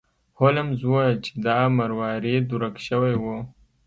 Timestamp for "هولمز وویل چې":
0.39-1.31